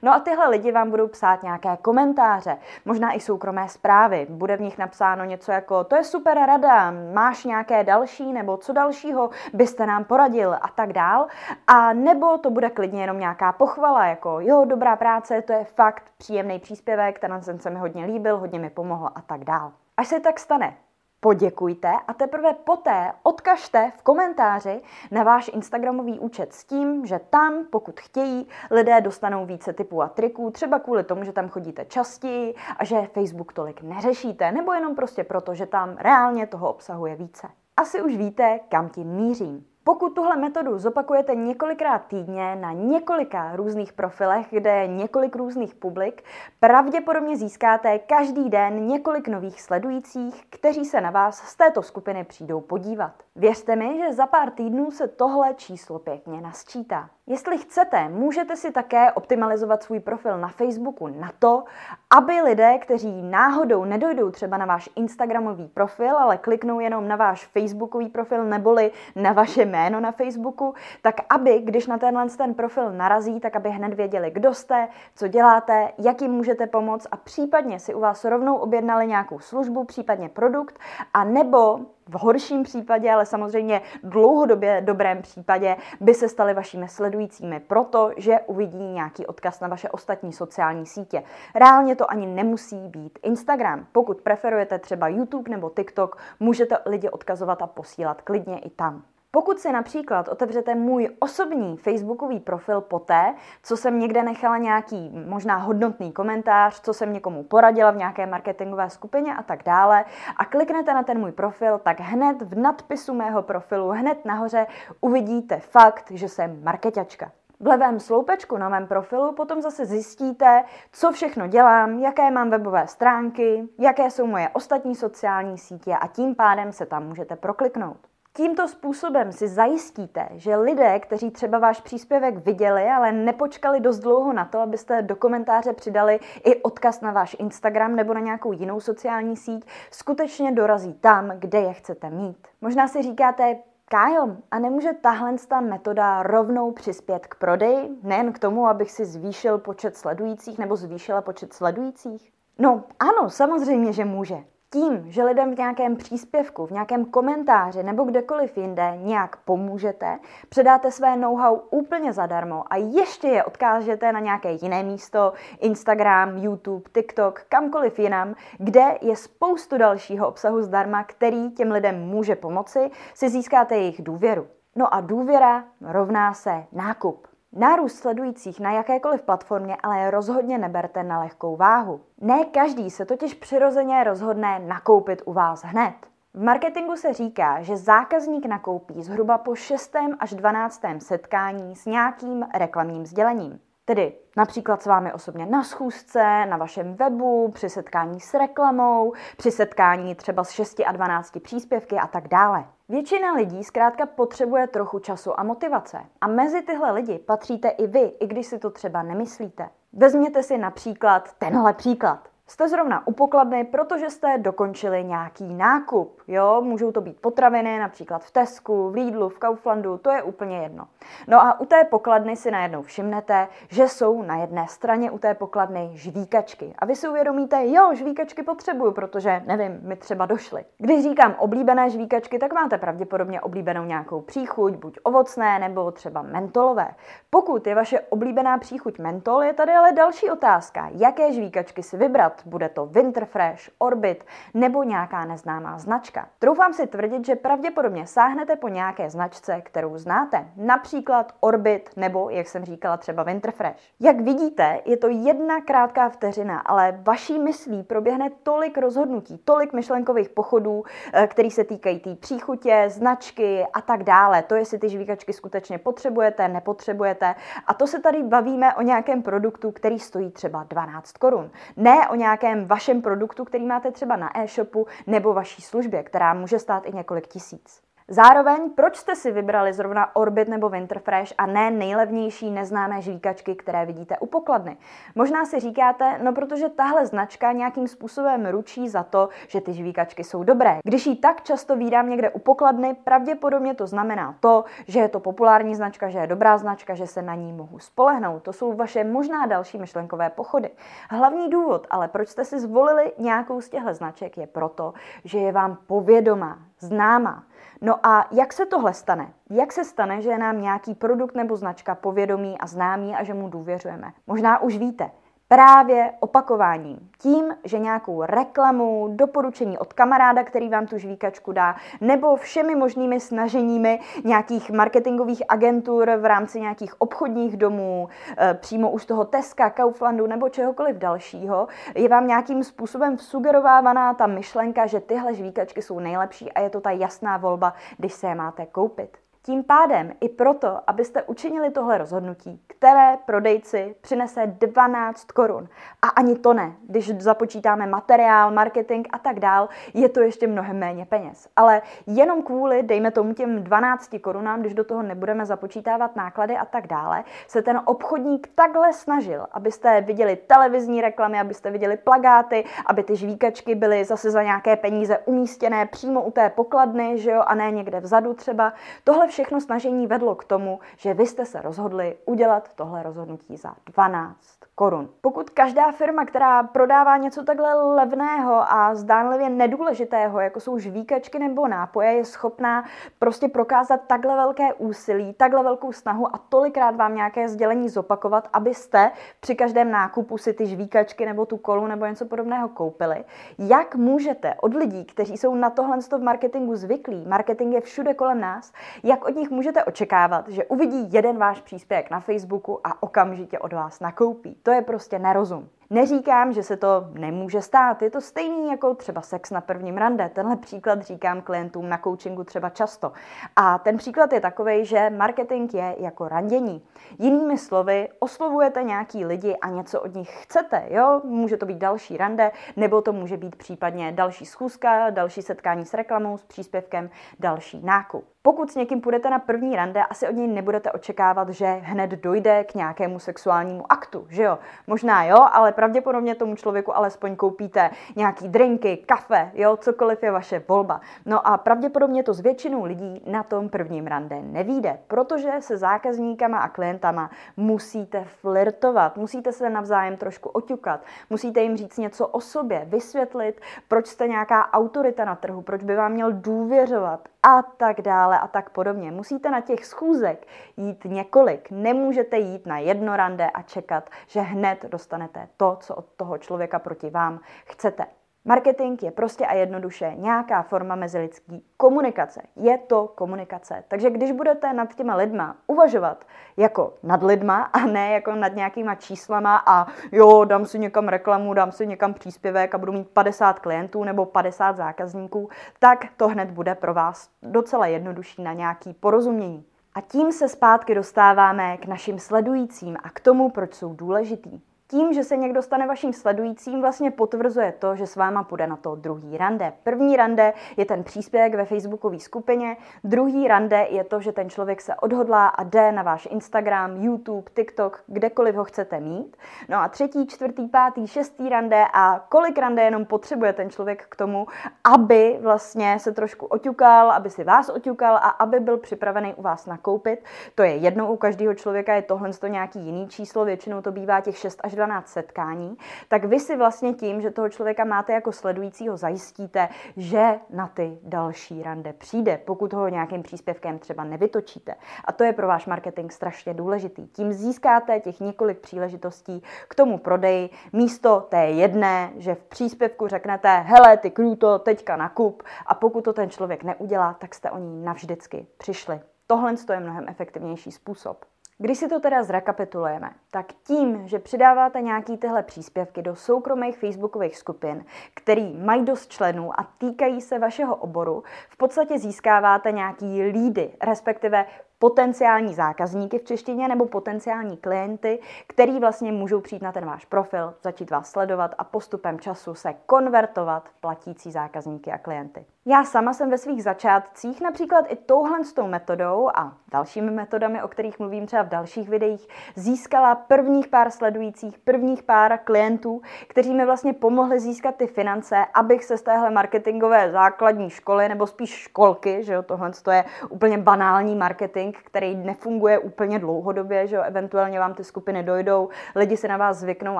No 0.03 0.13
a 0.13 0.19
tyhle 0.19 0.49
lidi 0.49 0.71
vám 0.71 0.89
budou 0.89 1.07
psát 1.07 1.43
nějaké 1.43 1.77
komentáře, 1.81 2.57
možná 2.85 3.11
i 3.11 3.19
soukromé 3.19 3.69
zprávy. 3.69 4.27
Bude 4.29 4.57
v 4.57 4.61
nich 4.61 4.77
napsáno 4.77 5.23
něco 5.23 5.51
jako 5.51 5.83
to 5.83 5.95
je 5.95 6.03
super 6.03 6.37
rada, 6.37 6.93
máš 7.13 7.45
nějaké 7.45 7.83
další 7.83 8.33
nebo 8.33 8.57
co 8.57 8.73
dalšího 8.73 9.29
byste 9.53 9.85
nám 9.85 10.03
poradil 10.03 10.53
a 10.53 10.67
tak 10.75 10.93
dál. 10.93 11.27
A 11.67 11.93
nebo 11.93 12.37
to 12.37 12.49
bude 12.49 12.69
klidně 12.69 13.01
jenom 13.01 13.19
nějaká 13.19 13.51
pochvala, 13.51 14.05
jako 14.05 14.37
jo, 14.39 14.65
dobrá 14.65 14.95
práce, 14.95 15.41
to 15.41 15.53
je 15.53 15.63
fakt 15.63 16.03
příjemný 16.17 16.59
příspěvek, 16.59 17.19
ten 17.19 17.41
se 17.59 17.69
mi 17.69 17.79
hodně 17.79 18.05
líbil, 18.05 18.37
hodně 18.37 18.56
mi 18.57 18.69
pomohl 18.69 19.09
a 19.15 19.21
tak 19.21 19.43
dál. 19.43 19.71
Až 19.97 20.07
se 20.07 20.19
tak 20.19 20.39
stane, 20.39 20.77
poděkujte 21.19 21.93
a 22.07 22.13
teprve 22.13 22.53
poté 22.53 23.11
odkažte 23.23 23.91
v 23.97 24.03
komentáři 24.03 24.81
na 25.11 25.23
váš 25.23 25.49
Instagramový 25.53 26.19
účet 26.19 26.53
s 26.53 26.63
tím, 26.63 27.05
že 27.05 27.19
tam, 27.19 27.65
pokud 27.71 27.99
chtějí, 27.99 28.47
lidé 28.71 29.01
dostanou 29.01 29.45
více 29.45 29.73
typů 29.73 30.01
a 30.01 30.09
triků, 30.09 30.51
třeba 30.51 30.79
kvůli 30.79 31.03
tomu, 31.03 31.23
že 31.23 31.31
tam 31.31 31.49
chodíte 31.49 31.85
častěji 31.85 32.55
a 32.77 32.85
že 32.85 33.07
Facebook 33.13 33.53
tolik 33.53 33.81
neřešíte, 33.81 34.51
nebo 34.51 34.73
jenom 34.73 34.95
prostě 34.95 35.23
proto, 35.23 35.53
že 35.53 35.65
tam 35.65 35.97
reálně 35.97 36.47
toho 36.47 36.69
obsahuje 36.69 37.15
více. 37.15 37.47
Asi 37.77 38.01
už 38.01 38.17
víte, 38.17 38.59
kam 38.69 38.89
tím 38.89 39.07
mířím. 39.07 39.65
Pokud 39.87 40.09
tuhle 40.09 40.35
metodu 40.35 40.77
zopakujete 40.79 41.35
několikrát 41.35 41.99
týdně 42.07 42.55
na 42.55 42.71
několika 42.71 43.55
různých 43.55 43.93
profilech, 43.93 44.47
kde 44.49 44.69
je 44.69 44.87
několik 44.87 45.35
různých 45.35 45.75
publik, 45.75 46.23
pravděpodobně 46.59 47.37
získáte 47.37 47.99
každý 47.99 48.49
den 48.49 48.87
několik 48.87 49.27
nových 49.27 49.61
sledujících, 49.61 50.45
kteří 50.49 50.85
se 50.85 51.01
na 51.01 51.11
vás 51.11 51.37
z 51.37 51.55
této 51.55 51.83
skupiny 51.83 52.23
přijdou 52.23 52.61
podívat. 52.61 53.13
Věřte 53.35 53.75
mi, 53.75 53.97
že 53.97 54.13
za 54.13 54.27
pár 54.27 54.51
týdnů 54.51 54.91
se 54.91 55.07
tohle 55.07 55.53
číslo 55.53 55.99
pěkně 55.99 56.41
nasčítá. 56.41 57.09
Jestli 57.27 57.57
chcete, 57.57 58.09
můžete 58.09 58.55
si 58.55 58.71
také 58.71 59.11
optimalizovat 59.11 59.83
svůj 59.83 59.99
profil 59.99 60.37
na 60.37 60.47
Facebooku 60.47 61.07
na 61.07 61.31
to, 61.39 61.63
aby 62.09 62.41
lidé, 62.41 62.77
kteří 62.77 63.21
náhodou 63.21 63.85
nedojdou 63.85 64.31
třeba 64.31 64.57
na 64.57 64.65
váš 64.65 64.89
Instagramový 64.95 65.67
profil, 65.67 66.17
ale 66.17 66.37
kliknou 66.37 66.79
jenom 66.79 67.07
na 67.07 67.15
váš 67.15 67.45
Facebookový 67.45 68.09
profil 68.09 68.43
neboli 68.43 68.91
na 69.15 69.33
vaše 69.33 69.65
jméno 69.65 69.99
na 69.99 70.11
Facebooku, 70.11 70.73
tak 71.01 71.15
aby, 71.29 71.59
když 71.59 71.87
na 71.87 71.97
tenhle 71.97 72.29
ten 72.29 72.53
profil 72.53 72.91
narazí, 72.91 73.39
tak 73.39 73.55
aby 73.55 73.69
hned 73.69 73.93
věděli, 73.93 74.31
kdo 74.31 74.53
jste, 74.53 74.87
co 75.15 75.27
děláte, 75.27 75.91
jak 75.97 76.21
jim 76.21 76.31
můžete 76.31 76.67
pomoct 76.67 77.07
a 77.11 77.17
případně 77.17 77.79
si 77.79 77.93
u 77.93 77.99
vás 77.99 78.25
rovnou 78.25 78.55
objednali 78.55 79.07
nějakou 79.07 79.39
službu, 79.39 79.83
případně 79.83 80.29
produkt, 80.29 80.79
a 81.13 81.23
nebo 81.23 81.79
v 82.07 82.13
horším 82.13 82.63
případě, 82.63 83.11
ale 83.11 83.25
samozřejmě 83.25 83.81
dlouhodobě 84.03 84.81
dobrém 84.81 85.21
případě, 85.21 85.75
by 86.01 86.13
se 86.13 86.29
stali 86.29 86.53
vašimi 86.53 86.87
sledujícími, 86.87 87.59
protože 87.59 88.39
uvidí 88.39 88.83
nějaký 88.83 89.25
odkaz 89.25 89.59
na 89.59 89.67
vaše 89.67 89.89
ostatní 89.89 90.33
sociální 90.33 90.85
sítě. 90.85 91.23
Reálně 91.55 91.95
to 91.95 92.11
ani 92.11 92.27
nemusí 92.27 92.87
být 92.87 93.19
Instagram. 93.23 93.87
Pokud 93.91 94.21
preferujete 94.21 94.79
třeba 94.79 95.07
YouTube 95.07 95.51
nebo 95.51 95.69
TikTok, 95.69 96.17
můžete 96.39 96.77
lidi 96.85 97.09
odkazovat 97.09 97.61
a 97.61 97.67
posílat 97.67 98.21
klidně 98.21 98.59
i 98.59 98.69
tam. 98.69 99.03
Pokud 99.37 99.59
si 99.59 99.71
například 99.71 100.27
otevřete 100.27 100.75
můj 100.75 101.09
osobní 101.19 101.77
facebookový 101.77 102.39
profil 102.39 102.81
poté, 102.81 103.35
co 103.63 103.77
jsem 103.77 103.99
někde 103.99 104.23
nechala 104.23 104.57
nějaký 104.57 105.11
možná 105.27 105.55
hodnotný 105.55 106.11
komentář, 106.11 106.81
co 106.81 106.93
jsem 106.93 107.13
někomu 107.13 107.43
poradila 107.43 107.91
v 107.91 107.95
nějaké 107.95 108.25
marketingové 108.25 108.89
skupině 108.89 109.35
a 109.35 109.43
tak 109.43 109.63
dále 109.63 110.05
a 110.37 110.45
kliknete 110.45 110.93
na 110.93 111.03
ten 111.03 111.19
můj 111.19 111.31
profil, 111.31 111.79
tak 111.83 111.99
hned 111.99 112.41
v 112.41 112.57
nadpisu 112.57 113.13
mého 113.13 113.41
profilu, 113.41 113.89
hned 113.89 114.25
nahoře 114.25 114.67
uvidíte 115.01 115.59
fakt, 115.59 116.11
že 116.11 116.29
jsem 116.29 116.63
marketačka. 116.63 117.31
V 117.59 117.67
levém 117.67 117.99
sloupečku 117.99 118.57
na 118.57 118.69
mém 118.69 118.87
profilu 118.87 119.33
potom 119.33 119.61
zase 119.61 119.85
zjistíte, 119.85 120.63
co 120.91 121.11
všechno 121.11 121.47
dělám, 121.47 121.99
jaké 121.99 122.31
mám 122.31 122.49
webové 122.49 122.87
stránky, 122.87 123.67
jaké 123.79 124.11
jsou 124.11 124.27
moje 124.27 124.49
ostatní 124.49 124.95
sociální 124.95 125.57
sítě 125.57 125.93
a 125.93 126.07
tím 126.07 126.35
pádem 126.35 126.71
se 126.71 126.85
tam 126.85 127.07
můžete 127.07 127.35
prokliknout. 127.35 127.97
Tímto 128.37 128.67
způsobem 128.67 129.31
si 129.31 129.47
zajistíte, 129.47 130.27
že 130.31 130.55
lidé, 130.55 130.99
kteří 130.99 131.31
třeba 131.31 131.59
váš 131.59 131.81
příspěvek 131.81 132.45
viděli, 132.45 132.83
ale 132.83 133.11
nepočkali 133.11 133.79
dost 133.79 133.99
dlouho 133.99 134.33
na 134.33 134.45
to, 134.45 134.59
abyste 134.59 135.01
do 135.01 135.15
komentáře 135.15 135.73
přidali 135.73 136.19
i 136.43 136.61
odkaz 136.61 137.01
na 137.01 137.11
váš 137.11 137.35
Instagram 137.39 137.95
nebo 137.95 138.13
na 138.13 138.19
nějakou 138.19 138.51
jinou 138.51 138.79
sociální 138.79 139.37
síť, 139.37 139.67
skutečně 139.91 140.51
dorazí 140.51 140.93
tam, 140.93 141.31
kde 141.39 141.59
je 141.59 141.73
chcete 141.73 142.09
mít. 142.09 142.47
Možná 142.61 142.87
si 142.87 143.01
říkáte, 143.01 143.57
Kájo, 143.89 144.37
a 144.51 144.59
nemůže 144.59 144.93
tahle 144.93 145.35
ta 145.47 145.61
metoda 145.61 146.23
rovnou 146.23 146.71
přispět 146.71 147.27
k 147.27 147.35
prodeji, 147.35 147.89
nejen 148.03 148.33
k 148.33 148.39
tomu, 148.39 148.67
abych 148.67 148.91
si 148.91 149.05
zvýšil 149.05 149.57
počet 149.57 149.97
sledujících 149.97 150.59
nebo 150.59 150.75
zvýšila 150.75 151.21
počet 151.21 151.53
sledujících? 151.53 152.31
No 152.59 152.83
ano, 152.99 153.29
samozřejmě, 153.29 153.93
že 153.93 154.05
může. 154.05 154.37
Tím, 154.73 155.11
že 155.11 155.23
lidem 155.23 155.55
v 155.55 155.57
nějakém 155.57 155.95
příspěvku, 155.95 156.65
v 156.65 156.71
nějakém 156.71 157.05
komentáři 157.05 157.83
nebo 157.83 158.03
kdekoliv 158.03 158.57
jinde 158.57 158.97
nějak 158.97 159.37
pomůžete, 159.37 160.19
předáte 160.49 160.91
své 160.91 161.17
know-how 161.17 161.59
úplně 161.69 162.13
zadarmo 162.13 162.63
a 162.69 162.75
ještě 162.75 163.27
je 163.27 163.43
odkážete 163.43 164.11
na 164.11 164.19
nějaké 164.19 164.51
jiné 164.51 164.83
místo, 164.83 165.33
Instagram, 165.59 166.37
YouTube, 166.37 166.89
TikTok, 166.93 167.45
kamkoliv 167.49 167.99
jinam, 167.99 168.35
kde 168.57 168.97
je 169.01 169.15
spoustu 169.15 169.77
dalšího 169.77 170.27
obsahu 170.27 170.61
zdarma, 170.61 171.03
který 171.03 171.51
těm 171.51 171.71
lidem 171.71 172.01
může 172.01 172.35
pomoci, 172.35 172.91
si 173.13 173.29
získáte 173.29 173.75
jejich 173.75 174.01
důvěru. 174.01 174.47
No 174.75 174.93
a 174.93 175.01
důvěra 175.01 175.63
rovná 175.81 176.33
se 176.33 176.65
nákup. 176.71 177.26
Nárůst 177.57 177.95
sledujících 177.95 178.59
na 178.59 178.71
jakékoliv 178.71 179.21
platformě 179.21 179.77
ale 179.83 180.11
rozhodně 180.11 180.57
neberte 180.57 181.03
na 181.03 181.19
lehkou 181.19 181.55
váhu. 181.55 182.01
Ne 182.21 182.45
každý 182.45 182.89
se 182.89 183.05
totiž 183.05 183.33
přirozeně 183.33 184.03
rozhodne 184.03 184.59
nakoupit 184.59 185.21
u 185.25 185.33
vás 185.33 185.63
hned. 185.63 185.93
V 186.33 186.43
marketingu 186.43 186.95
se 186.95 187.13
říká, 187.13 187.61
že 187.61 187.77
zákazník 187.77 188.45
nakoupí 188.45 189.03
zhruba 189.03 189.37
po 189.37 189.55
6. 189.55 189.95
až 190.19 190.33
12. 190.33 190.81
setkání 190.99 191.75
s 191.75 191.85
nějakým 191.85 192.45
reklamním 192.53 193.05
sdělením. 193.05 193.59
Tedy 193.85 194.13
například 194.37 194.81
s 194.81 194.85
vámi 194.85 195.13
osobně 195.13 195.45
na 195.45 195.63
schůzce, 195.63 196.45
na 196.45 196.57
vašem 196.57 196.93
webu, 196.93 197.51
při 197.51 197.69
setkání 197.69 198.19
s 198.19 198.33
reklamou, 198.33 199.13
při 199.37 199.51
setkání 199.51 200.15
třeba 200.15 200.43
s 200.43 200.49
6 200.49 200.79
a 200.85 200.91
12 200.91 201.39
příspěvky 201.39 201.95
a 201.95 202.07
tak 202.07 202.27
dále. 202.27 202.65
Většina 202.89 203.33
lidí 203.33 203.63
zkrátka 203.63 204.05
potřebuje 204.05 204.67
trochu 204.67 204.99
času 204.99 205.39
a 205.39 205.43
motivace. 205.43 205.97
A 206.21 206.27
mezi 206.27 206.61
tyhle 206.61 206.91
lidi 206.91 207.19
patříte 207.19 207.69
i 207.69 207.87
vy, 207.87 208.11
i 208.19 208.27
když 208.27 208.47
si 208.47 208.59
to 208.59 208.69
třeba 208.69 209.03
nemyslíte. 209.03 209.69
Vezměte 209.93 210.43
si 210.43 210.57
například 210.57 211.33
tenhle 211.33 211.73
příklad. 211.73 212.29
Jste 212.49 212.69
zrovna 212.69 213.07
u 213.07 213.11
pokladny, 213.11 213.63
protože 213.63 214.09
jste 214.09 214.37
dokončili 214.37 215.03
nějaký 215.03 215.53
nákup. 215.53 216.21
Jo, 216.27 216.61
můžou 216.61 216.91
to 216.91 217.01
být 217.01 217.21
potraviny, 217.21 217.79
například 217.79 218.23
v 218.23 218.31
Tesku, 218.31 218.89
v 218.89 218.93
Lidlu, 218.93 219.29
v 219.29 219.39
Kauflandu, 219.39 219.97
to 219.97 220.11
je 220.11 220.23
úplně 220.23 220.57
jedno. 220.57 220.87
No 221.27 221.41
a 221.41 221.59
u 221.59 221.65
té 221.65 221.83
pokladny 221.83 222.35
si 222.35 222.51
najednou 222.51 222.81
všimnete, 222.81 223.47
že 223.69 223.87
jsou 223.87 224.21
na 224.21 224.35
jedné 224.35 224.67
straně 224.67 225.11
u 225.11 225.17
té 225.17 225.33
pokladny 225.33 225.89
žvíkačky. 225.93 226.73
A 226.79 226.85
vy 226.85 226.95
si 226.95 227.07
uvědomíte, 227.07 227.67
jo, 227.67 227.93
žvíkačky 227.93 228.43
potřebuju, 228.43 228.91
protože, 228.91 229.41
nevím, 229.45 229.79
mi 229.81 229.95
třeba 229.95 230.25
došly. 230.25 230.65
Když 230.77 231.03
říkám 231.03 231.35
oblíbené 231.37 231.89
žvíkačky, 231.89 232.39
tak 232.39 232.53
máte 232.53 232.77
pravděpodobně 232.77 233.41
oblíbenou 233.41 233.83
nějakou 233.83 234.21
příchuť, 234.21 234.73
buď 234.73 234.99
ovocné 235.03 235.59
nebo 235.59 235.91
třeba 235.91 236.21
mentolové. 236.21 236.87
Pokud 237.29 237.67
je 237.67 237.75
vaše 237.75 237.99
oblíbená 237.99 238.57
příchuť 238.57 238.99
mentol, 238.99 239.43
je 239.43 239.53
tady 239.53 239.71
ale 239.71 239.91
další 239.91 240.31
otázka. 240.31 240.89
Jaké 240.91 241.33
žvíkačky 241.33 241.83
si 241.83 241.97
vybrat? 241.97 242.36
Bude 242.45 242.69
to 242.69 242.85
Winterfresh, 242.85 243.69
Orbit 243.77 244.25
nebo 244.53 244.83
nějaká 244.83 245.25
neznámá 245.25 245.79
značka. 245.79 246.27
Troufám 246.39 246.73
si 246.73 246.87
tvrdit, 246.87 247.25
že 247.25 247.35
pravděpodobně 247.35 248.07
sáhnete 248.07 248.55
po 248.55 248.67
nějaké 248.67 249.09
značce, 249.09 249.61
kterou 249.61 249.97
znáte, 249.97 250.47
například 250.55 251.33
Orbit 251.39 251.89
nebo, 251.95 252.29
jak 252.29 252.47
jsem 252.47 252.65
říkala, 252.65 252.97
třeba 252.97 253.23
Winterfresh. 253.23 253.77
Jak 253.99 254.21
vidíte, 254.21 254.81
je 254.85 254.97
to 254.97 255.07
jedna 255.07 255.61
krátká 255.61 256.09
vteřina, 256.09 256.59
ale 256.59 256.99
vaší 257.03 257.39
myslí 257.39 257.83
proběhne 257.83 258.29
tolik 258.43 258.77
rozhodnutí, 258.77 259.37
tolik 259.45 259.73
myšlenkových 259.73 260.29
pochodů, 260.29 260.83
eh, 261.13 261.27
který 261.27 261.51
se 261.51 261.63
týkají 261.63 261.99
té 261.99 262.07
tý 262.09 262.15
příchutě, 262.15 262.85
značky 262.87 263.65
a 263.73 263.81
tak 263.81 264.03
dále. 264.03 264.43
To, 264.43 264.55
jestli 264.55 264.77
ty 264.77 264.89
žvíkačky 264.89 265.33
skutečně 265.33 265.77
potřebujete, 265.77 266.47
nepotřebujete. 266.47 267.35
A 267.67 267.73
to 267.73 267.87
se 267.87 267.99
tady 267.99 268.23
bavíme 268.23 268.75
o 268.75 268.81
nějakém 268.81 269.23
produktu, 269.23 269.71
který 269.71 269.99
stojí 269.99 270.31
třeba 270.31 270.63
12 270.63 271.11
korun. 271.11 271.51
Ne 271.77 272.09
o 272.09 272.15
nějakém 272.27 272.67
vašem 272.67 273.01
produktu, 273.01 273.45
který 273.45 273.65
máte 273.65 273.91
třeba 273.91 274.15
na 274.15 274.39
e-shopu, 274.39 274.87
nebo 275.07 275.33
vaší 275.33 275.61
službě, 275.61 276.03
která 276.03 276.33
může 276.33 276.59
stát 276.59 276.85
i 276.85 276.95
několik 276.95 277.27
tisíc. 277.27 277.86
Zároveň, 278.09 278.69
proč 278.69 278.95
jste 278.95 279.15
si 279.15 279.31
vybrali 279.31 279.73
zrovna 279.73 280.15
Orbit 280.15 280.47
nebo 280.47 280.69
Winterfresh 280.69 281.33
a 281.37 281.45
ne 281.45 281.71
nejlevnější 281.71 282.51
neznámé 282.51 283.01
žvíkačky, 283.01 283.55
které 283.55 283.85
vidíte 283.85 284.17
u 284.19 284.25
pokladny? 284.25 284.77
Možná 285.15 285.45
si 285.45 285.59
říkáte, 285.59 286.19
no 286.23 286.33
protože 286.33 286.69
tahle 286.69 287.05
značka 287.05 287.51
nějakým 287.51 287.87
způsobem 287.87 288.45
ručí 288.45 288.89
za 288.89 289.03
to, 289.03 289.29
že 289.47 289.61
ty 289.61 289.73
žvíkačky 289.73 290.23
jsou 290.23 290.43
dobré. 290.43 290.79
Když 290.83 291.05
ji 291.05 291.15
tak 291.15 291.41
často 291.43 291.75
vídám 291.75 292.09
někde 292.09 292.29
u 292.29 292.39
pokladny, 292.39 292.95
pravděpodobně 293.03 293.73
to 293.73 293.87
znamená 293.87 294.35
to, 294.39 294.63
že 294.87 294.99
je 294.99 295.09
to 295.09 295.19
populární 295.19 295.75
značka, 295.75 296.09
že 296.09 296.19
je 296.19 296.27
dobrá 296.27 296.57
značka, 296.57 296.95
že 296.95 297.07
se 297.07 297.21
na 297.21 297.35
ní 297.35 297.53
mohu 297.53 297.79
spolehnout. 297.79 298.43
To 298.43 298.53
jsou 298.53 298.73
vaše 298.73 299.03
možná 299.03 299.45
další 299.45 299.77
myšlenkové 299.77 300.29
pochody. 300.29 300.69
Hlavní 301.09 301.49
důvod, 301.49 301.87
ale 301.89 302.07
proč 302.07 302.29
jste 302.29 302.45
si 302.45 302.59
zvolili 302.59 303.11
nějakou 303.17 303.61
z 303.61 303.69
těchto 303.69 303.93
značek, 303.93 304.37
je 304.37 304.47
proto, 304.47 304.93
že 305.23 305.39
je 305.39 305.51
vám 305.51 305.77
povědomá, 305.87 306.59
známá. 306.79 307.43
No 307.81 308.05
a 308.05 308.27
jak 308.31 308.53
se 308.53 308.65
tohle 308.65 308.93
stane? 308.93 309.33
Jak 309.49 309.71
se 309.71 309.85
stane, 309.85 310.21
že 310.21 310.29
je 310.29 310.37
nám 310.37 310.61
nějaký 310.61 310.95
produkt 310.95 311.35
nebo 311.35 311.55
značka 311.55 311.95
povědomí 311.95 312.57
a 312.59 312.67
známý 312.67 313.15
a 313.15 313.23
že 313.23 313.33
mu 313.33 313.49
důvěřujeme? 313.49 314.13
Možná 314.27 314.61
už 314.61 314.77
víte 314.77 315.11
právě 315.47 316.13
opakováním. 316.19 317.09
Tím, 317.19 317.55
že 317.63 317.79
nějakou 317.79 318.23
reklamu, 318.23 319.07
doporučení 319.15 319.77
od 319.77 319.93
kamaráda, 319.93 320.43
který 320.43 320.69
vám 320.69 320.87
tu 320.87 320.97
žvíkačku 320.97 321.51
dá, 321.51 321.75
nebo 322.01 322.35
všemi 322.35 322.75
možnými 322.75 323.19
snaženími 323.19 323.99
nějakých 324.23 324.71
marketingových 324.71 325.43
agentur 325.49 326.09
v 326.11 326.25
rámci 326.25 326.61
nějakých 326.61 327.01
obchodních 327.01 327.57
domů, 327.57 328.09
eh, 328.37 328.53
přímo 328.53 328.91
už 328.91 329.05
toho 329.05 329.25
Teska, 329.25 329.69
Kauflandu 329.69 330.27
nebo 330.27 330.49
čehokoliv 330.49 330.95
dalšího, 330.95 331.67
je 331.95 332.09
vám 332.09 332.27
nějakým 332.27 332.63
způsobem 332.63 333.17
sugerovávaná 333.17 334.13
ta 334.13 334.27
myšlenka, 334.27 334.85
že 334.85 334.99
tyhle 334.99 335.33
žvíkačky 335.33 335.81
jsou 335.81 335.99
nejlepší 335.99 336.51
a 336.51 336.61
je 336.61 336.69
to 336.69 336.81
ta 336.81 336.91
jasná 336.91 337.37
volba, 337.37 337.73
když 337.97 338.13
se 338.13 338.27
je 338.27 338.35
máte 338.35 338.65
koupit. 338.65 339.26
Tím 339.47 339.63
pádem 339.63 340.11
i 340.21 340.29
proto, 340.29 340.79
abyste 340.87 341.23
učinili 341.23 341.69
tohle 341.69 341.97
rozhodnutí, 341.97 342.61
které 342.67 343.17
prodejci 343.25 343.95
přinese 344.01 344.47
12 344.47 345.31
korun. 345.31 345.67
A 346.01 346.07
ani 346.07 346.35
to 346.35 346.53
ne. 346.53 346.73
Když 346.87 347.11
započítáme 347.17 347.87
materiál, 347.87 348.51
marketing 348.51 349.07
a 349.11 349.17
tak 349.17 349.39
dál, 349.39 349.69
je 349.93 350.09
to 350.09 350.21
ještě 350.21 350.47
mnohem 350.47 350.79
méně 350.79 351.05
peněz. 351.05 351.49
Ale 351.55 351.81
jenom 352.07 352.41
kvůli, 352.43 352.83
dejme 352.83 353.11
tomu 353.11 353.33
těm 353.33 353.63
12 353.63 354.15
korunám, 354.21 354.59
když 354.59 354.73
do 354.73 354.83
toho 354.83 355.03
nebudeme 355.03 355.45
započítávat 355.45 356.15
náklady 356.15 356.57
a 356.57 356.65
tak 356.65 356.87
dále, 356.87 357.23
se 357.47 357.61
ten 357.61 357.81
obchodník 357.85 358.49
takhle 358.55 358.93
snažil, 358.93 359.47
abyste 359.51 360.01
viděli 360.01 360.35
televizní 360.35 361.01
reklamy, 361.01 361.39
abyste 361.39 361.71
viděli 361.71 361.97
plagáty, 361.97 362.63
aby 362.85 363.03
ty 363.03 363.15
žvíkačky 363.15 363.75
byly 363.75 364.05
zase 364.05 364.31
za 364.31 364.43
nějaké 364.43 364.75
peníze 364.75 365.17
umístěné 365.17 365.85
přímo 365.85 366.21
u 366.21 366.31
té 366.31 366.49
pokladny, 366.49 367.17
že 367.17 367.31
jo, 367.31 367.43
a 367.45 367.55
ne 367.55 367.71
někde 367.71 367.99
vzadu 367.99 368.33
třeba. 368.33 368.73
Tohle 369.03 369.27
všechno 369.37 369.61
snažení 369.61 370.07
vedlo 370.07 370.35
k 370.35 370.43
tomu, 370.43 370.79
že 370.97 371.13
vy 371.13 371.27
jste 371.27 371.45
se 371.45 371.61
rozhodli 371.61 372.17
udělat 372.25 372.73
tohle 372.73 373.03
rozhodnutí 373.03 373.57
za 373.57 373.75
12 373.85 374.56
korun. 374.77 375.09
Pokud 375.21 375.49
každá 375.49 375.91
firma, 375.91 376.25
která 376.25 376.63
prodává 376.63 377.17
něco 377.17 377.43
takhle 377.43 377.73
levného 377.73 378.71
a 378.71 378.95
zdánlivě 378.95 379.49
nedůležitého, 379.49 380.39
jako 380.39 380.59
jsou 380.59 380.77
žvíkačky 380.77 381.39
nebo 381.39 381.67
nápoje, 381.67 382.11
je 382.11 382.25
schopná 382.25 382.85
prostě 383.19 383.47
prokázat 383.47 384.01
takhle 384.07 384.35
velké 384.35 384.73
úsilí, 384.73 385.33
takhle 385.33 385.63
velkou 385.63 385.91
snahu 385.91 386.35
a 386.35 386.37
tolikrát 386.49 386.95
vám 386.95 387.15
nějaké 387.15 387.49
sdělení 387.49 387.89
zopakovat, 387.89 388.49
abyste 388.53 389.11
při 389.39 389.55
každém 389.55 389.91
nákupu 389.91 390.37
si 390.37 390.53
ty 390.53 390.65
žvíkačky 390.65 391.25
nebo 391.25 391.45
tu 391.45 391.57
kolu 391.57 391.87
nebo 391.87 392.05
něco 392.05 392.25
podobného 392.25 392.69
koupili, 392.69 393.23
jak 393.59 393.95
můžete 393.95 394.53
od 394.61 394.73
lidí, 394.73 395.05
kteří 395.05 395.37
jsou 395.37 395.55
na 395.55 395.69
tohle 395.69 395.97
v 396.17 396.23
marketingu 396.23 396.75
zvyklí, 396.75 397.25
marketing 397.25 397.73
je 397.73 397.81
všude 397.81 398.13
kolem 398.13 398.41
nás, 398.41 398.73
jak 399.03 399.25
od 399.25 399.35
nich 399.35 399.49
můžete 399.49 399.83
očekávat, 399.83 400.47
že 400.47 400.65
uvidí 400.65 401.13
jeden 401.13 401.37
váš 401.37 401.61
příspěvek 401.61 402.11
na 402.11 402.19
Facebooku 402.19 402.79
a 402.83 403.03
okamžitě 403.03 403.59
od 403.59 403.73
vás 403.73 403.99
nakoupí. 403.99 404.57
To 404.67 404.71
je 404.71 404.81
prostě 404.81 405.19
nerozum. 405.19 405.69
Neříkám, 405.89 406.53
že 406.53 406.63
se 406.63 406.77
to 406.77 407.07
nemůže 407.13 407.61
stát, 407.61 408.01
je 408.01 408.09
to 408.09 408.21
stejný 408.21 408.67
jako 408.67 408.95
třeba 408.95 409.21
sex 409.21 409.51
na 409.51 409.61
prvním 409.61 409.97
rande. 409.97 410.31
Tenhle 410.33 410.55
příklad 410.55 411.01
říkám 411.01 411.41
klientům 411.41 411.89
na 411.89 411.97
coachingu 411.97 412.43
třeba 412.43 412.69
často. 412.69 413.11
A 413.55 413.77
ten 413.77 413.97
příklad 413.97 414.33
je 414.33 414.41
takový, 414.41 414.85
že 414.85 415.09
marketing 415.09 415.73
je 415.73 415.95
jako 415.99 416.27
randění. 416.27 416.83
Jinými 417.19 417.57
slovy, 417.57 418.09
oslovujete 418.19 418.83
nějaký 418.83 419.25
lidi 419.25 419.55
a 419.55 419.69
něco 419.69 420.01
od 420.01 420.15
nich 420.15 420.43
chcete, 420.43 420.83
jo? 420.89 421.21
Může 421.23 421.57
to 421.57 421.65
být 421.65 421.77
další 421.77 422.17
rande, 422.17 422.51
nebo 422.75 423.01
to 423.01 423.13
může 423.13 423.37
být 423.37 423.55
případně 423.55 424.11
další 424.11 424.45
schůzka, 424.45 425.09
další 425.09 425.41
setkání 425.41 425.85
s 425.85 425.93
reklamou, 425.93 426.37
s 426.37 426.43
příspěvkem, 426.43 427.09
další 427.39 427.85
nákup. 427.85 428.36
Pokud 428.47 428.71
s 428.71 428.75
někým 428.75 429.01
půjdete 429.01 429.29
na 429.29 429.39
první 429.39 429.75
rande, 429.75 430.03
asi 430.03 430.27
od 430.27 430.35
něj 430.35 430.47
nebudete 430.47 430.91
očekávat, 430.91 431.49
že 431.49 431.65
hned 431.65 432.11
dojde 432.11 432.63
k 432.63 432.75
nějakému 432.75 433.19
sexuálnímu 433.19 433.91
aktu, 433.91 434.27
že 434.29 434.43
jo? 434.43 434.59
Možná 434.87 435.23
jo, 435.23 435.37
ale 435.51 435.71
pravděpodobně 435.71 436.35
tomu 436.35 436.55
člověku 436.55 436.97
alespoň 436.97 437.35
koupíte 437.35 437.89
nějaký 438.15 438.47
drinky, 438.47 438.97
kafe, 438.97 439.51
jo, 439.53 439.77
cokoliv 439.77 440.23
je 440.23 440.31
vaše 440.31 440.63
volba. 440.67 441.01
No 441.25 441.47
a 441.47 441.57
pravděpodobně 441.57 442.23
to 442.23 442.33
s 442.33 442.39
většinou 442.39 442.83
lidí 442.83 443.21
na 443.25 443.43
tom 443.43 443.69
prvním 443.69 444.07
rande 444.07 444.41
nevíde, 444.41 444.99
protože 445.07 445.51
se 445.59 445.77
zákazníkama 445.77 446.57
a 446.57 446.69
klientama 446.69 447.29
musíte 447.57 448.23
flirtovat, 448.23 449.17
musíte 449.17 449.51
se 449.51 449.69
navzájem 449.69 450.17
trošku 450.17 450.49
oťukat, 450.49 451.01
musíte 451.29 451.61
jim 451.61 451.77
říct 451.77 451.97
něco 451.97 452.27
o 452.27 452.41
sobě, 452.41 452.85
vysvětlit, 452.85 453.61
proč 453.87 454.07
jste 454.07 454.27
nějaká 454.27 454.73
autorita 454.73 455.25
na 455.25 455.35
trhu, 455.35 455.61
proč 455.61 455.83
by 455.83 455.95
vám 455.95 456.11
měl 456.11 456.31
důvěřovat 456.31 457.29
a 457.47 457.61
tak 457.61 458.01
dále 458.01 458.36
a 458.39 458.47
tak 458.47 458.69
podobně. 458.69 459.11
Musíte 459.11 459.51
na 459.51 459.61
těch 459.61 459.85
schůzek 459.85 460.47
jít 460.77 461.05
několik. 461.05 461.71
Nemůžete 461.71 462.37
jít 462.37 462.65
na 462.65 462.79
jedno 462.79 463.15
rande 463.15 463.49
a 463.49 463.61
čekat, 463.61 464.09
že 464.27 464.41
hned 464.41 464.85
dostanete 464.85 465.47
to, 465.57 465.77
co 465.81 465.95
od 465.95 466.05
toho 466.17 466.37
člověka 466.37 466.79
proti 466.79 467.09
vám 467.09 467.39
chcete. 467.65 468.16
Marketing 468.47 469.03
je 469.03 469.11
prostě 469.11 469.45
a 469.45 469.53
jednoduše 469.53 470.13
nějaká 470.15 470.61
forma 470.61 470.95
mezilidský 470.95 471.63
komunikace. 471.77 472.41
Je 472.55 472.77
to 472.77 473.07
komunikace. 473.15 473.83
Takže 473.87 474.09
když 474.09 474.31
budete 474.31 474.73
nad 474.73 474.95
těma 474.95 475.15
lidma 475.15 475.55
uvažovat 475.67 476.25
jako 476.57 476.93
nad 477.03 477.23
lidma 477.23 477.61
a 477.61 477.79
ne 477.79 478.11
jako 478.11 478.35
nad 478.35 478.55
nějakýma 478.55 478.95
číslama 478.95 479.63
a 479.65 479.87
jo, 480.11 480.45
dám 480.45 480.65
si 480.65 480.79
někam 480.79 481.07
reklamu, 481.07 481.53
dám 481.53 481.71
si 481.71 481.87
někam 481.87 482.13
příspěvek 482.13 482.75
a 482.75 482.77
budu 482.77 482.91
mít 482.91 483.09
50 483.09 483.59
klientů 483.59 484.03
nebo 484.03 484.25
50 484.25 484.77
zákazníků, 484.77 485.49
tak 485.79 486.05
to 486.17 486.27
hned 486.27 486.51
bude 486.51 486.75
pro 486.75 486.93
vás 486.93 487.29
docela 487.43 487.87
jednodušší 487.87 488.43
na 488.43 488.53
nějaký 488.53 488.93
porozumění. 488.93 489.65
A 489.95 490.01
tím 490.01 490.31
se 490.31 490.49
zpátky 490.49 490.95
dostáváme 490.95 491.77
k 491.77 491.85
našim 491.85 492.19
sledujícím 492.19 492.97
a 493.03 493.09
k 493.09 493.19
tomu, 493.19 493.49
proč 493.49 493.73
jsou 493.73 493.93
důležitý 493.93 494.61
tím, 494.87 495.13
že 495.13 495.23
se 495.23 495.37
někdo 495.37 495.61
stane 495.61 495.87
vaším 495.87 496.13
sledujícím, 496.13 496.81
vlastně 496.81 497.11
potvrzuje 497.11 497.71
to, 497.79 497.95
že 497.95 498.07
s 498.07 498.15
váma 498.15 498.43
půjde 498.43 498.67
na 498.67 498.75
to 498.75 498.95
druhý 498.95 499.37
rande. 499.37 499.73
První 499.83 500.15
rande 500.15 500.53
je 500.77 500.85
ten 500.85 501.03
příspěvek 501.03 501.55
ve 501.55 501.65
facebookové 501.65 502.19
skupině, 502.19 502.77
druhý 503.03 503.47
rande 503.47 503.87
je 503.89 504.03
to, 504.03 504.21
že 504.21 504.31
ten 504.31 504.49
člověk 504.49 504.81
se 504.81 504.95
odhodlá 504.95 505.47
a 505.47 505.63
jde 505.63 505.91
na 505.91 506.03
váš 506.03 506.27
Instagram, 506.31 507.03
YouTube, 507.03 507.51
TikTok, 507.55 508.03
kdekoliv 508.07 508.55
ho 508.55 508.63
chcete 508.63 508.99
mít. 508.99 509.37
No 509.69 509.77
a 509.77 509.87
třetí, 509.87 510.27
čtvrtý, 510.27 510.67
pátý, 510.67 511.07
šestý 511.07 511.49
rande 511.49 511.85
a 511.93 512.25
kolik 512.29 512.57
rande 512.57 512.83
jenom 512.83 513.05
potřebuje 513.05 513.53
ten 513.53 513.69
člověk 513.69 514.05
k 514.09 514.15
tomu, 514.15 514.47
aby 514.83 515.37
vlastně 515.41 515.99
se 515.99 516.11
trošku 516.11 516.45
oťukal, 516.45 517.11
aby 517.11 517.29
si 517.29 517.43
vás 517.43 517.69
oťukal 517.69 518.15
a 518.15 518.29
aby 518.29 518.59
byl 518.59 518.77
připravený 518.77 519.33
u 519.33 519.41
vás 519.41 519.65
nakoupit. 519.65 520.23
To 520.55 520.63
je 520.63 520.75
jedno 520.75 521.11
u 521.11 521.17
každého 521.17 521.53
člověka, 521.53 521.93
je 521.93 522.01
tohle 522.01 522.33
to 522.33 522.47
nějaký 522.47 522.79
jiný 522.79 523.07
číslo, 523.07 523.45
většinou 523.45 523.81
to 523.81 523.91
bývá 523.91 524.21
těch 524.21 524.37
6 524.37 524.59
až 524.63 524.76
12 524.77 525.07
setkání, 525.07 525.77
tak 526.07 526.25
vy 526.25 526.39
si 526.39 526.57
vlastně 526.57 526.93
tím, 526.93 527.21
že 527.21 527.31
toho 527.31 527.49
člověka 527.49 527.83
máte 527.83 528.13
jako 528.13 528.31
sledujícího, 528.31 528.97
zajistíte, 528.97 529.69
že 529.97 530.39
na 530.49 530.67
ty 530.67 530.97
další 531.03 531.63
rande 531.63 531.93
přijde, 531.93 532.39
pokud 532.45 532.73
ho 532.73 532.87
nějakým 532.87 533.23
příspěvkem 533.23 533.79
třeba 533.79 534.03
nevytočíte. 534.03 534.75
A 535.05 535.11
to 535.11 535.23
je 535.23 535.33
pro 535.33 535.47
váš 535.47 535.65
marketing 535.65 536.11
strašně 536.11 536.53
důležitý. 536.53 537.07
Tím 537.07 537.33
získáte 537.33 537.99
těch 537.99 538.19
několik 538.19 538.59
příležitostí 538.59 539.43
k 539.67 539.75
tomu 539.75 539.97
prodeji 539.97 540.49
místo 540.73 541.25
té 541.29 541.45
jedné, 541.45 542.11
že 542.17 542.35
v 542.35 542.43
příspěvku 542.43 543.07
řeknete, 543.07 543.59
hele, 543.59 543.97
ty 543.97 544.11
kruto, 544.11 544.59
teďka 544.59 544.95
nakup 544.95 545.43
a 545.65 545.75
pokud 545.75 546.03
to 546.03 546.13
ten 546.13 546.29
člověk 546.29 546.63
neudělá, 546.63 547.13
tak 547.13 547.35
jste 547.35 547.51
o 547.51 547.57
ní 547.57 547.83
navždycky 547.85 548.47
přišli. 548.57 548.99
Tohle 549.27 549.53
je 549.73 549.79
mnohem 549.79 550.05
efektivnější 550.09 550.71
způsob. 550.71 551.25
Když 551.59 551.77
si 551.77 551.87
to 551.87 551.99
teda 551.99 552.23
zrekapitulujeme, 552.23 553.09
tak 553.31 553.45
tím, 553.53 554.07
že 554.07 554.19
přidáváte 554.19 554.81
nějaký 554.81 555.17
tyhle 555.17 555.43
příspěvky 555.43 556.01
do 556.01 556.15
soukromých 556.15 556.77
facebookových 556.77 557.37
skupin, 557.37 557.85
který 558.13 558.57
mají 558.57 558.85
dost 558.85 559.11
členů 559.11 559.59
a 559.59 559.63
týkají 559.77 560.21
se 560.21 560.39
vašeho 560.39 560.75
oboru, 560.75 561.23
v 561.49 561.57
podstatě 561.57 561.99
získáváte 561.99 562.71
nějaký 562.71 563.21
lídy, 563.21 563.73
respektive 563.81 564.45
potenciální 564.79 565.53
zákazníky 565.53 566.19
v 566.19 566.23
češtině 566.23 566.67
nebo 566.67 566.85
potenciální 566.85 567.57
klienty, 567.57 568.19
který 568.47 568.79
vlastně 568.79 569.11
můžou 569.11 569.41
přijít 569.41 569.61
na 569.61 569.71
ten 569.71 569.85
váš 569.85 570.05
profil, 570.05 570.53
začít 570.61 570.91
vás 570.91 571.11
sledovat 571.11 571.55
a 571.57 571.63
postupem 571.63 572.19
času 572.19 572.53
se 572.53 572.73
konvertovat 572.85 573.69
v 573.69 573.81
platící 573.81 574.31
zákazníky 574.31 574.91
a 574.91 574.97
klienty. 574.97 575.45
Já 575.69 575.83
sama 575.83 576.13
jsem 576.13 576.29
ve 576.29 576.37
svých 576.37 576.63
začátcích 576.63 577.41
například 577.41 577.85
i 577.89 577.95
touhle 577.95 578.43
s 578.43 578.53
tou 578.53 578.67
metodou 578.67 579.29
a 579.35 579.53
dalšími 579.71 580.11
metodami, 580.11 580.63
o 580.63 580.67
kterých 580.67 580.99
mluvím 580.99 581.25
třeba 581.25 581.43
v 581.43 581.49
dalších 581.49 581.89
videích, 581.89 582.27
získala 582.55 583.15
prvních 583.15 583.67
pár 583.67 583.91
sledujících, 583.91 584.57
prvních 584.57 585.03
pár 585.03 585.39
klientů, 585.43 586.01
kteří 586.27 586.53
mi 586.53 586.65
vlastně 586.65 586.93
pomohli 586.93 587.39
získat 587.39 587.75
ty 587.75 587.87
finance, 587.87 588.45
abych 588.53 588.83
se 588.83 588.97
z 588.97 589.01
téhle 589.01 589.29
marketingové 589.29 590.11
základní 590.11 590.69
školy, 590.69 591.09
nebo 591.09 591.27
spíš 591.27 591.49
školky, 591.49 592.23
že 592.23 592.33
jo, 592.33 592.43
tohle 592.43 592.71
je 592.91 593.05
úplně 593.29 593.57
banální 593.57 594.15
marketing, 594.15 594.75
který 594.85 595.15
nefunguje 595.15 595.79
úplně 595.79 596.19
dlouhodobě, 596.19 596.87
že 596.87 596.95
jo, 596.95 597.01
eventuálně 597.05 597.59
vám 597.59 597.73
ty 597.73 597.83
skupiny 597.83 598.23
dojdou, 598.23 598.69
lidi 598.95 599.17
se 599.17 599.27
na 599.27 599.37
vás 599.37 599.57
zvyknou 599.57 599.99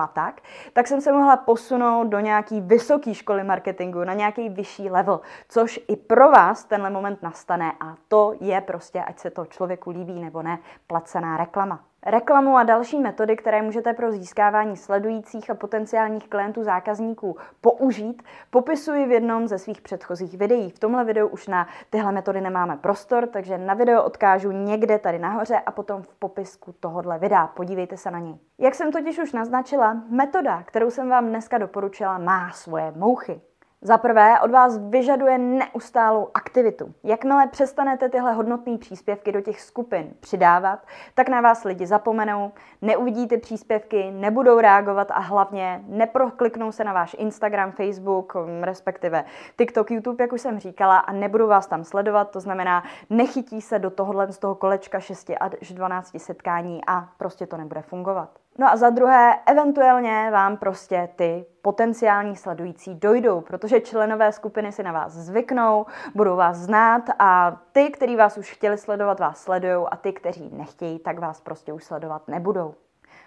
a 0.00 0.06
tak, 0.06 0.40
tak 0.72 0.86
jsem 0.86 1.00
se 1.00 1.12
mohla 1.12 1.36
posunout 1.36 2.04
do 2.04 2.20
nějaký 2.20 2.60
vysoké 2.60 3.14
školy 3.14 3.44
marketingu, 3.44 4.04
na 4.04 4.14
nějaký 4.14 4.48
vyšší 4.48 4.90
level, 4.90 5.20
což 5.58 5.80
i 5.88 5.96
pro 5.96 6.30
vás 6.30 6.64
tenhle 6.64 6.90
moment 6.90 7.22
nastane 7.22 7.72
a 7.80 7.94
to 8.08 8.34
je 8.40 8.60
prostě, 8.60 9.00
ať 9.00 9.18
se 9.18 9.30
to 9.30 9.46
člověku 9.46 9.90
líbí 9.90 10.20
nebo 10.20 10.42
ne, 10.42 10.58
placená 10.86 11.36
reklama. 11.36 11.84
Reklamu 12.06 12.56
a 12.56 12.62
další 12.62 12.98
metody, 12.98 13.36
které 13.36 13.62
můžete 13.62 13.92
pro 13.92 14.12
získávání 14.12 14.76
sledujících 14.76 15.50
a 15.50 15.54
potenciálních 15.54 16.28
klientů 16.28 16.64
zákazníků 16.64 17.36
použít, 17.60 18.22
popisuji 18.50 19.06
v 19.06 19.10
jednom 19.10 19.48
ze 19.48 19.58
svých 19.58 19.80
předchozích 19.80 20.38
videí. 20.38 20.70
V 20.70 20.78
tomhle 20.78 21.04
videu 21.04 21.26
už 21.26 21.48
na 21.48 21.68
tyhle 21.90 22.12
metody 22.12 22.40
nemáme 22.40 22.76
prostor, 22.76 23.26
takže 23.26 23.58
na 23.58 23.74
video 23.74 24.02
odkážu 24.04 24.50
někde 24.52 24.98
tady 24.98 25.18
nahoře 25.18 25.58
a 25.58 25.72
potom 25.72 26.02
v 26.02 26.14
popisku 26.14 26.74
tohohle 26.80 27.18
videa. 27.18 27.46
Podívejte 27.46 27.96
se 27.96 28.10
na 28.10 28.18
něj. 28.18 28.38
Jak 28.58 28.74
jsem 28.74 28.92
totiž 28.92 29.18
už 29.18 29.32
naznačila, 29.32 30.02
metoda, 30.08 30.62
kterou 30.62 30.90
jsem 30.90 31.08
vám 31.08 31.26
dneska 31.26 31.58
doporučila, 31.58 32.18
má 32.18 32.50
svoje 32.50 32.92
mouchy. 32.96 33.40
Za 33.82 33.98
prvé 33.98 34.40
od 34.40 34.50
vás 34.50 34.78
vyžaduje 34.78 35.38
neustálou 35.38 36.28
aktivitu. 36.34 36.94
Jakmile 37.04 37.46
přestanete 37.46 38.08
tyhle 38.08 38.32
hodnotné 38.32 38.78
příspěvky 38.78 39.32
do 39.32 39.40
těch 39.40 39.60
skupin 39.60 40.14
přidávat, 40.20 40.86
tak 41.14 41.28
na 41.28 41.40
vás 41.40 41.64
lidi 41.64 41.86
zapomenou, 41.86 42.52
neuvidí 42.82 43.28
ty 43.28 43.38
příspěvky, 43.38 44.10
nebudou 44.10 44.60
reagovat 44.60 45.10
a 45.10 45.18
hlavně 45.18 45.84
neprokliknou 45.86 46.72
se 46.72 46.84
na 46.84 46.92
váš 46.92 47.16
Instagram, 47.18 47.72
Facebook, 47.72 48.36
respektive 48.60 49.24
TikTok, 49.56 49.90
YouTube, 49.90 50.24
jak 50.24 50.32
už 50.32 50.40
jsem 50.40 50.58
říkala, 50.58 50.98
a 50.98 51.12
nebudou 51.12 51.46
vás 51.46 51.66
tam 51.66 51.84
sledovat, 51.84 52.30
to 52.30 52.40
znamená, 52.40 52.84
nechytí 53.10 53.60
se 53.60 53.78
do 53.78 53.90
tohohle 53.90 54.32
z 54.32 54.38
toho 54.38 54.54
kolečka 54.54 55.00
6 55.00 55.30
až 55.40 55.72
12 55.72 56.12
setkání 56.16 56.80
a 56.86 57.08
prostě 57.18 57.46
to 57.46 57.56
nebude 57.56 57.82
fungovat. 57.82 58.30
No 58.60 58.70
a 58.70 58.76
za 58.76 58.90
druhé, 58.90 59.34
eventuálně 59.46 60.28
vám 60.32 60.56
prostě 60.56 61.08
ty 61.16 61.46
potenciální 61.62 62.36
sledující 62.36 62.94
dojdou, 62.94 63.40
protože 63.40 63.80
členové 63.80 64.32
skupiny 64.32 64.72
si 64.72 64.82
na 64.82 64.92
vás 64.92 65.12
zvyknou, 65.12 65.86
budou 66.14 66.36
vás 66.36 66.56
znát 66.56 67.02
a 67.18 67.60
ty, 67.72 67.90
kteří 67.90 68.16
vás 68.16 68.38
už 68.38 68.50
chtěli 68.50 68.78
sledovat, 68.78 69.20
vás 69.20 69.42
sledují 69.42 69.86
a 69.90 69.96
ty, 69.96 70.12
kteří 70.12 70.50
nechtějí, 70.52 70.98
tak 70.98 71.18
vás 71.18 71.40
prostě 71.40 71.72
už 71.72 71.84
sledovat 71.84 72.28
nebudou. 72.28 72.74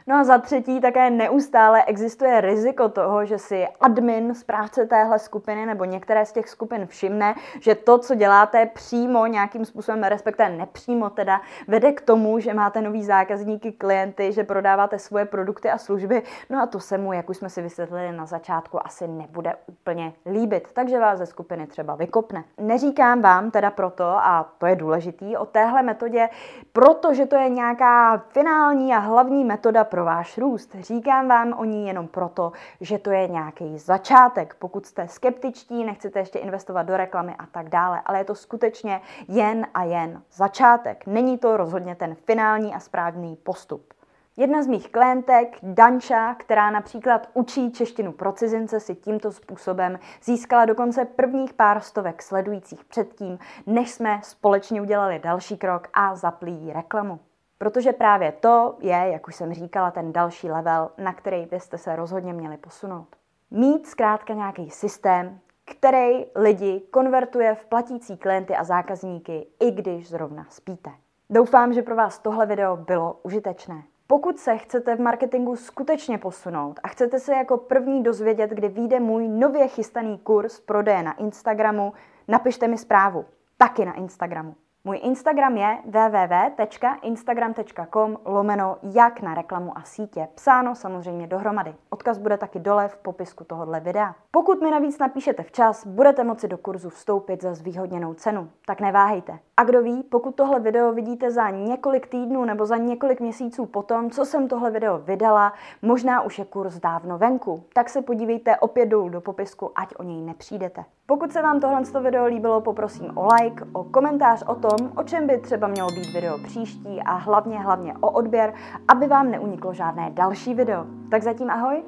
No 0.08 0.16
a 0.16 0.24
za 0.24 0.38
třetí 0.38 0.82
také 0.82 1.10
neustále 1.10 1.84
existuje 1.84 2.42
riziko 2.42 2.90
toho, 2.90 3.26
že 3.26 3.38
si 3.38 3.68
admin, 3.82 4.36
správce 4.36 4.86
téhle 4.86 5.20
skupiny 5.20 5.66
nebo 5.66 5.86
některé 5.86 6.26
z 6.26 6.32
těch 6.32 6.50
skupin 6.50 6.88
všimne, 6.88 7.36
že 7.60 7.76
to, 7.76 7.98
co 7.98 8.16
děláte 8.16 8.66
přímo 8.66 9.26
nějakým 9.26 9.66
způsobem, 9.66 10.04
respektive 10.04 10.50
nepřímo 10.50 11.10
teda, 11.10 11.42
vede 11.68 11.92
k 11.92 12.02
tomu, 12.02 12.40
že 12.40 12.54
máte 12.54 12.82
nový 12.82 13.04
zákazníky, 13.04 13.72
klienty, 13.72 14.32
že 14.32 14.44
prodáváte 14.44 15.00
svoje 15.00 15.26
produkty 15.26 15.70
a 15.70 15.78
služby. 15.78 16.24
No 16.50 16.62
a 16.62 16.66
to 16.66 16.80
se 16.80 16.98
mu, 16.98 17.14
jak 17.14 17.30
už 17.30 17.38
jsme 17.38 17.50
si 17.50 17.62
vysvětlili 17.62 18.12
na 18.12 18.26
začátku, 18.26 18.86
asi 18.86 19.08
nebude 19.08 19.56
úplně 19.68 20.14
líbit, 20.32 20.68
takže 20.74 21.00
vás 21.00 21.20
ze 21.20 21.26
skupiny 21.26 21.68
třeba 21.68 21.96
vykopne. 21.96 22.44
Neříkám 22.58 23.22
vám 23.22 23.52
teda 23.52 23.72
proto, 23.72 24.04
a 24.04 24.54
to 24.58 24.66
je 24.66 24.76
důležitý, 24.76 25.38
o 25.38 25.46
téhle 25.46 25.84
metodě, 25.84 26.30
protože 26.74 27.26
to 27.26 27.36
je 27.36 27.50
nějaká 27.50 28.18
finální 28.18 28.94
a 28.94 29.00
hlavní 29.00 29.46
metoda 29.46 29.84
pro 29.92 30.06
váš 30.06 30.38
růst. 30.38 30.76
Říkám 30.80 31.28
vám 31.28 31.54
o 31.54 31.64
ní 31.64 31.88
jenom 31.88 32.08
proto, 32.08 32.52
že 32.82 32.98
to 32.98 33.12
je 33.12 33.28
nějaký 33.28 33.80
začátek. 33.80 34.56
Pokud 34.60 34.86
jste 34.86 35.08
skeptičtí, 35.08 35.84
nechcete 35.84 36.20
ještě 36.20 36.40
investovat 36.40 36.84
do 36.84 36.98
reklamy 36.98 37.36
a 37.40 37.46
tak 37.46 37.70
dále, 37.70 38.02
ale 38.06 38.18
je 38.18 38.24
to 38.24 38.36
skutečně 38.36 39.02
jen 39.28 39.68
a 39.74 39.84
jen 39.84 40.22
začátek. 40.32 41.06
Není 41.06 41.38
to 41.38 41.58
rozhodně 41.58 41.96
ten 41.96 42.16
finální 42.16 42.74
a 42.74 42.80
správný 42.80 43.36
postup. 43.36 43.94
Jedna 44.38 44.64
z 44.64 44.68
mých 44.68 44.92
klientek, 44.92 45.58
Danča, 45.64 46.34
která 46.34 46.72
například 46.72 47.28
učí 47.34 47.72
češtinu 47.72 48.12
pro 48.12 48.32
cizince, 48.32 48.80
si 48.80 48.96
tímto 48.96 49.32
způsobem 49.32 50.00
získala 50.24 50.66
dokonce 50.66 51.06
prvních 51.06 51.54
pár 51.54 51.80
stovek 51.80 52.22
sledujících 52.22 52.86
předtím, 52.86 53.40
než 53.66 53.92
jsme 53.92 54.20
společně 54.24 54.82
udělali 54.82 55.20
další 55.20 55.58
krok 55.58 55.88
a 55.94 56.16
zaplí 56.16 56.74
reklamu. 56.74 57.20
Protože 57.62 57.94
právě 57.94 58.32
to 58.32 58.76
je, 58.80 59.10
jak 59.12 59.28
už 59.28 59.36
jsem 59.36 59.54
říkala, 59.54 59.92
ten 59.92 60.14
další 60.14 60.52
level, 60.52 60.90
na 60.98 61.14
který 61.14 61.46
byste 61.46 61.78
se 61.78 61.96
rozhodně 61.96 62.34
měli 62.34 62.58
posunout. 62.58 63.08
Mít 63.52 63.88
zkrátka 63.88 64.34
nějaký 64.34 64.70
systém, 64.70 65.40
který 65.66 66.26
lidi 66.36 66.82
konvertuje 66.92 67.56
v 67.56 67.66
platící 67.66 68.18
klienty 68.18 68.56
a 68.56 68.64
zákazníky, 68.64 69.48
i 69.60 69.72
když 69.72 70.10
zrovna 70.10 70.46
spíte. 70.50 70.90
Doufám, 71.30 71.74
že 71.74 71.82
pro 71.82 71.96
vás 71.96 72.20
tohle 72.20 72.46
video 72.46 72.78
bylo 72.78 73.20
užitečné. 73.24 73.84
Pokud 74.08 74.40
se 74.40 74.58
chcete 74.58 74.96
v 74.96 75.02
marketingu 75.02 75.56
skutečně 75.56 76.18
posunout 76.18 76.80
a 76.84 76.88
chcete 76.88 77.20
se 77.20 77.34
jako 77.34 77.58
první 77.58 78.04
dozvědět, 78.04 78.50
kdy 78.50 78.68
vyjde 78.68 79.00
můj 79.00 79.28
nově 79.28 79.68
chystaný 79.68 80.18
kurz 80.18 80.60
prodeje 80.60 81.04
na 81.04 81.14
Instagramu, 81.14 81.94
napište 82.28 82.68
mi 82.68 82.78
zprávu. 82.78 83.26
Taky 83.58 83.86
na 83.86 83.94
Instagramu. 83.94 84.56
Můj 84.84 85.00
Instagram 85.04 85.58
je 85.58 85.78
www.instagram.com 85.86 88.18
lomeno 88.26 88.78
jak 88.84 89.22
na 89.22 89.34
reklamu 89.34 89.78
a 89.78 89.82
sítě. 89.82 90.28
Psáno 90.36 90.76
samozřejmě 90.76 91.28
dohromady. 91.28 91.76
Odkaz 91.90 92.18
bude 92.18 92.38
taky 92.38 92.60
dole 92.60 92.88
v 92.88 92.98
popisku 92.98 93.44
tohohle 93.44 93.80
videa. 93.80 94.16
Pokud 94.32 94.62
mi 94.62 94.72
navíc 94.72 95.00
napíšete 95.00 95.44
včas, 95.44 95.88
budete 95.88 96.24
moci 96.24 96.48
do 96.48 96.58
kurzu 96.58 96.90
vstoupit 96.90 97.42
za 97.42 97.54
zvýhodněnou 97.54 98.14
cenu. 98.14 98.50
Tak 98.66 98.82
neváhejte. 98.82 99.40
A 99.62 99.64
kdo 99.64 99.82
ví, 99.82 100.04
pokud 100.04 100.36
tohle 100.36 100.60
video 100.60 100.94
vidíte 100.94 101.32
za 101.32 101.50
několik 101.50 102.08
týdnů 102.08 102.46
nebo 102.46 102.66
za 102.66 102.78
několik 102.78 103.20
měsíců 103.20 103.66
potom, 103.66 104.10
co 104.10 104.26
jsem 104.26 104.48
tohle 104.48 104.72
video 104.72 104.98
vydala, 104.98 105.54
možná 105.82 106.22
už 106.22 106.40
je 106.40 106.46
kurz 106.46 106.80
dávno 106.80 107.18
venku, 107.18 107.64
tak 107.74 107.90
se 107.90 108.02
podívejte 108.02 108.58
opět 108.58 108.86
dolů 108.86 109.10
do 109.10 109.22
popisku, 109.22 109.72
ať 109.76 109.94
o 109.98 110.04
něj 110.04 110.22
nepřijdete. 110.22 110.84
Pokud 111.06 111.32
se 111.32 111.42
vám 111.42 111.60
tohle 111.60 111.82
video 112.02 112.26
líbilo, 112.26 112.62
poprosím 112.62 113.18
o 113.18 113.28
like, 113.34 113.64
o 113.74 113.84
komentář 113.84 114.44
o 114.48 114.56
tom, 114.56 114.92
o 114.96 115.04
čem 115.04 115.28
by 115.28 115.38
třeba 115.38 115.68
mělo 115.68 115.90
být 115.90 116.14
video 116.14 116.38
příští 116.38 117.02
a 117.06 117.14
hlavně 117.14 117.60
hlavně 117.60 117.94
o 118.02 118.12
odběr, 118.12 118.54
aby 118.88 119.08
vám 119.08 119.32
neuniklo 119.32 119.74
žádné 119.74 120.10
další 120.10 120.54
video. 120.54 120.86
Tak 121.12 121.24
zatím 121.24 121.50
ahoj! 121.50 121.84